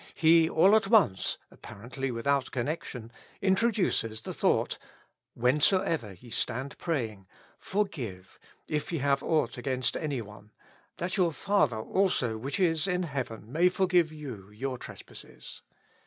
He 0.15 0.49
all 0.49 0.75
at 0.75 0.87
once, 0.87 1.37
appar 1.53 1.87
ently 1.87 2.11
without 2.11 2.49
connection, 2.49 3.11
introduces 3.39 4.21
the 4.21 4.33
thought, 4.33 4.79
*' 4.99 5.17
Whensoever 5.45 6.13
ye 6.19 6.31
stand 6.31 6.75
praying, 6.79 7.27
forgive, 7.59 8.39
if 8.67 8.91
ye 8.91 8.97
have 8.97 9.21
aught 9.21 9.59
against 9.59 9.95
any 9.95 10.19
one; 10.23 10.53
that 10.97 11.17
your 11.17 11.31
Father 11.31 11.77
also 11.77 12.35
which 12.35 12.59
is 12.59 12.87
in 12.87 13.03
heaven 13.03 13.51
may 13.51 13.69
forgive 13.69 14.11
you 14.11 14.49
your 14.49 14.79
trespasses." 14.79 15.61